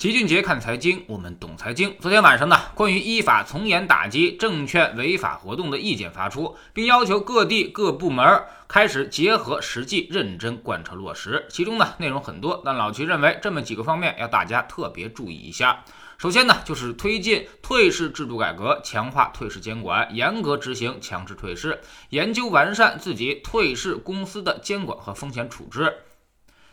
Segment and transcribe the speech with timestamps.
[0.00, 1.94] 齐俊杰看财经，我们懂财经。
[2.00, 11.44] 昨天晚上呢，关于依法从严打击证券违法活动的意见发出，并要求各地各部门开始结合实际认真贯彻落实。
[11.50, 15.84] 其中呢，内容很多，但老齐认为这么几个方面要大家特别注意一下。
[16.16, 21.78] 首先呢，就是推进退市制度改革，强化退市监管，严格执行强制退市，
[22.08, 25.94] 研究完善自己退市公司的监管和风险处置。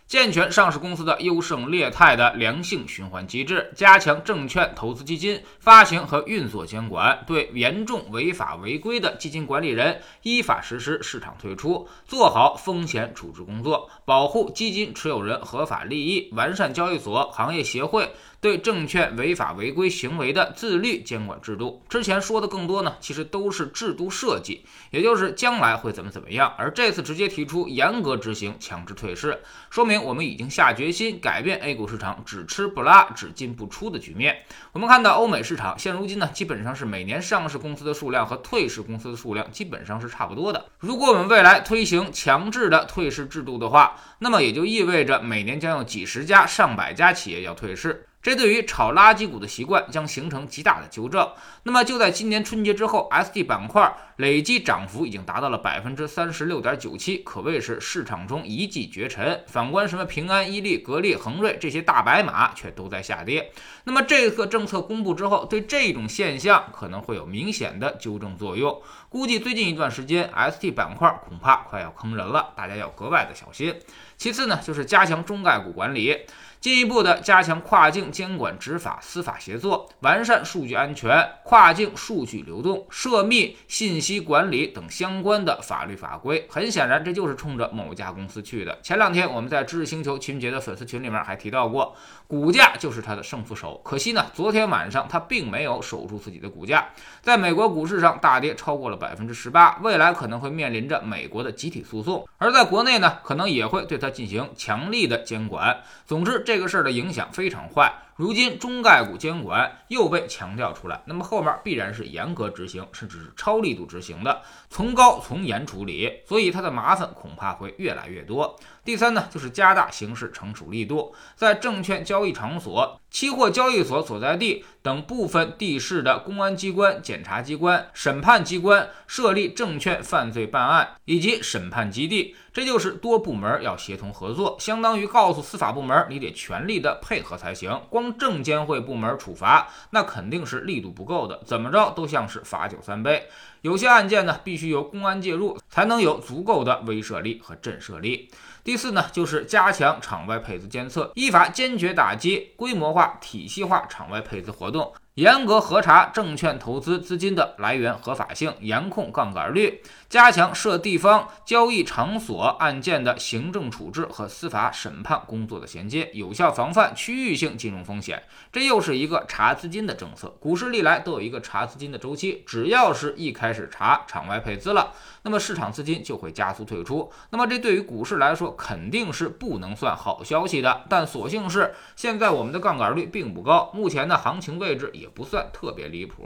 [0.07, 18.09] 健全上市公司的优胜劣汰的良性循环机制，加强证券投资基金发行和运作监管，对严重违法违规的基金管理人依法实施市场退出，做好风险处置工作，保护基金持有人合法利益，完善交易所、行业协会。
[18.39, 26.53] 对证券违法违规行为的自律监管制度，之前说的更多呢，其实都是制度设计，也就是将来会怎么怎么样。
[26.57, 29.41] 而这次直接提出严格执行强制退市，
[29.71, 34.37] 说明我们已经下决心改变 A 股市场只吃不拉、只进不出的局面。
[34.71, 40.65] 我们看到欧美市场现如今呢，基本上是每年上市公司的数量和退市公司的数量基本上是差不多的。
[40.77, 48.05] 如果我们未来推行强制的退市制度的话，那么也就意味着每年将有几十家、上百家企业要退市。
[48.21, 51.31] 这对于炒垃圾股的习惯将形成极大的纠正。
[51.63, 59.43] 那么就在今年春节之后，ST 板块累计涨幅已经达到了百分之三十六点九七，可谓是市场中一骑绝尘。
[59.47, 63.51] 反观什么平安、伊利、格力、恒瑞这些大白马，却都在下跌。
[63.85, 68.81] 那么这个政策公布之后，对这种现象可能会有明显的纠正作用。
[69.07, 73.73] 估计最近一段时间，ST 板块恐怕快要坑人了，大家要格外的小心。
[74.17, 76.25] 其次呢，就是加强中概股管理。
[76.59, 86.47] 进一步的加强跨境监管、执法、司法协作，完善数据安全、跨境数据流动、涉密信息管理等相关的法律法规。
[86.49, 88.79] 很显然，这就是冲着某家公司去的。
[88.81, 93.79] 前两天我们在知识星球秦杰的粉丝群里面还提到过，股价就是他的胜负手。
[93.83, 96.87] 可惜呢，昨天晚上他并没有守住自己的股价，
[97.21, 105.77] 在美国股市上大跌超过了百分之十八，未来可能会面临着美国的集体诉讼，而在国内呢，可能也会对他进行强力的监管。
[106.05, 106.37] 总之。
[106.47, 107.91] 这个事儿的影响非常坏。
[108.17, 114.41] 如今中概股监管又被强调出来，那么后面必然是严格执行，甚至是超力度执行的，
[114.71, 118.59] 从高从严处理，所以它的麻烦恐怕会越来越多。
[118.83, 137.81] 第三呢，就是加大刑事惩处力度，在证券交易场所、期货交易所所在地等部分地市的公安机关、检察机关、审判机关设立证券犯罪办案以及审判基地，这就是多部门要协同合作，相当于告诉司法部门，你得全力的配合才行。
[137.89, 143.27] 光证监会部门处罚，那肯定是力度不够的，怎么着都像是罚酒三杯。
[143.61, 148.29] 有些案件呢，必须由公安介入，才能有足够的威慑力和震慑力。
[148.67, 154.93] 第四呢，就是加强场外配资监测，依法坚决打击规模化、体系化场外配资活动。
[155.17, 168.21] 严格核查证券投资资金的来源合法性，严控杠杆率，加强涉地方交易场所案件的行政处置和司法审判工作的衔接，有效防范区域性金融风险。
[168.51, 170.27] 这又是一个查资金的政策。
[170.39, 177.11] 股市历来都有一个查资金的周期，只要是一开始查场外配资了，那么市场资金就会加速退出。
[177.31, 180.83] 那么这对于股市来说肯定是不能算好消息的。
[180.87, 185.06] 但所幸是现在我们的杠杆率并不高，目前的行情位置也。
[185.13, 186.23] 不算特别离谱。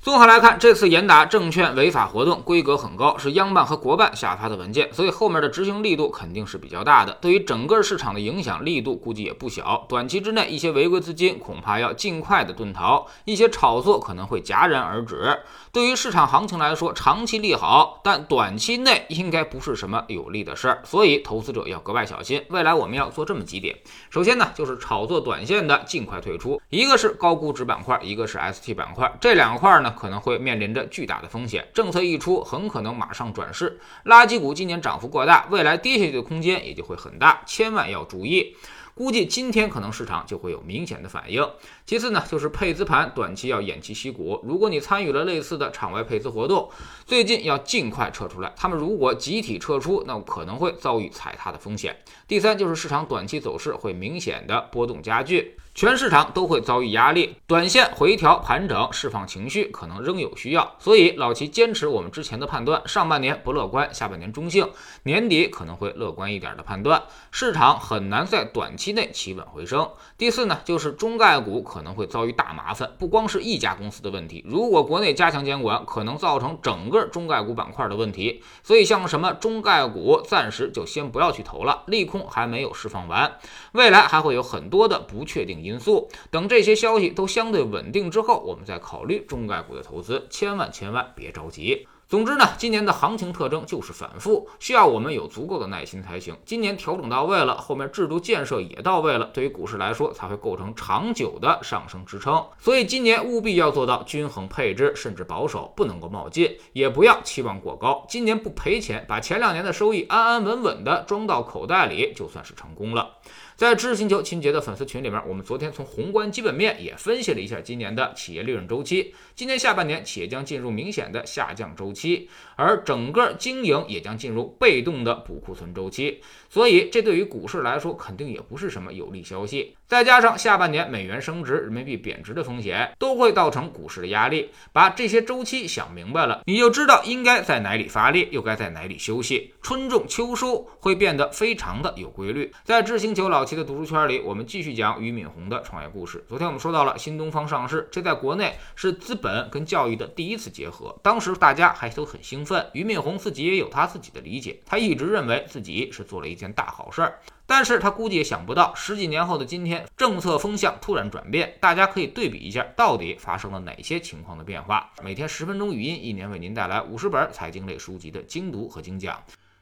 [0.00, 7.18] 综合来看，这次严打证券违法活动规格很高，是央办和国办下发的文件，所以后面的执行力度肯定是比较大的。
[7.20, 9.84] 对于整个市场的影响力度估计也不小。
[9.88, 15.36] 短期之内，一些违规资金恐怕要尽快的遁逃，一些炒作可能会戛然而止。
[15.72, 22.42] 对于市场行情来说，长期利好，但短期内应该不是什么有利的事儿，所以投资者要格外小心。
[22.50, 23.76] 未来我们要做这么几点：
[24.10, 29.87] 首先呢，就是炒作短线的尽快退出，一个是高估值板块，一个是 ST 板块，这两块呢。
[29.90, 33.80] 可能会面临着巨大的风险，政策一出，很可能马上转势。
[34.04, 38.56] 垃圾股今年涨幅过大，未来跌下去的空间也就会很大，千万要注意。
[38.98, 41.48] 估计今天可能市场就会有明显的反应。
[41.86, 44.40] 其次呢，就是配资盘短期要偃旗息鼓。
[44.42, 46.68] 如果你参与了类似的场外配资活动，
[47.06, 48.52] 最近要尽快撤出来。
[48.56, 51.96] 他们如果集体撤出，那可能会遭遇踩踏的风险。
[52.26, 55.56] 第三就是市场短期走势会明显的波动加剧。
[55.74, 64.68] 全市场都会遭遇压力，短线回调盘整，释放情绪可能仍有需要，所以老齐坚持我们之前的判断，上半年不乐观，下半年中性，
[65.04, 69.86] 年底可能会乐观一点的判断，市场很难在短期期内企稳回升。
[70.16, 83.30] 第四呢，就是中概股可能会遭遇大麻烦，不光是一家公司的问题，如果国内加强监管，可能造成整个中概股板块的问题，所以像什么中概股暂时就先不要去投了，利空还没有释放完，
[83.72, 85.58] 未来还会有很多的不确定。
[85.62, 86.08] 因素。
[86.30, 91.86] 等这些消息都相对稳定之后，我们再考虑中概股的投资，千万千万别着急。
[92.08, 96.34] 总之呢，今年的行情特征就是反复，需要我们有足够的耐心才行。
[96.46, 102.42] 今年调整到位了，后面制度建设也到位了，对于股市来说才会构成长久的上升支撑。
[102.58, 108.06] 所以今年务必要做到均衡配置，甚至保守，不能够冒进，也不要期望过高。
[108.08, 113.16] 今年不赔钱，把前两年的收益安安稳稳的装到口袋里，就算是成功了。
[113.54, 119.12] 在知识星球秦杰的粉丝群里面，我们昨天从宏观基本面也分析了一下今年的企业利润周期。
[119.34, 126.22] 今年下半年，企业将进入明显的下降周期，期而整个经营也将进入被动的补库存周期。
[126.48, 129.76] 所以，这对于股市来说，肯定也不是什么有利消息。
[129.86, 134.50] 再加上下半年美元升值、人民币贬值的风险，都会造成股市的压力。
[134.72, 139.52] 把这些周期想明白了，你就知道应该在哪里发力，又该在哪里休息。
[139.60, 142.50] 春种秋收会变得非常的有规律。
[142.64, 146.24] 在知星球老七的读书圈里，我们继续讲俞敏洪的创业故事。
[146.26, 150.98] 昨天我们说到了新东方上市，这在国内是资本跟教育的第一次结合。
[151.02, 156.38] 当时大家还都很兴奋，俞敏洪自己也有他自己的理解，他一直认为自己是做了一。
[156.38, 161.52] 件大好事儿，但是他估计也想不到，十几年后的今天，政策风向突然转变。
[161.60, 164.88] 大家可以对比一下，到底发生了哪些情况的变化？
[165.02, 169.20] 每天十分钟语音，一年为您带来五十本财经类书籍的精读和精讲。